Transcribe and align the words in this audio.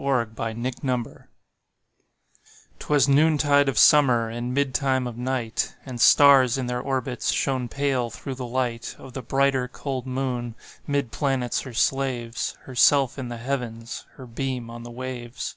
1827 0.00 0.98
Evening 0.98 1.04
Star 1.12 1.26
'Twas 2.78 3.06
noontide 3.06 3.68
of 3.68 3.78
summer, 3.78 4.30
And 4.30 4.56
midtime 4.56 5.06
of 5.06 5.18
night, 5.18 5.76
And 5.84 6.00
stars, 6.00 6.56
in 6.56 6.68
their 6.68 6.80
orbits, 6.80 7.30
Shone 7.30 7.68
pale, 7.68 8.08
through 8.08 8.36
the 8.36 8.46
light 8.46 8.96
Of 8.98 9.12
the 9.12 9.20
brighter, 9.20 9.68
cold 9.68 10.06
moon. 10.06 10.54
'Mid 10.86 11.12
planets 11.12 11.60
her 11.60 11.74
slaves, 11.74 12.56
Herself 12.62 13.18
in 13.18 13.28
the 13.28 13.36
Heavens, 13.36 14.06
Her 14.14 14.24
beam 14.26 14.70
on 14.70 14.84
the 14.84 14.90
waves. 14.90 15.56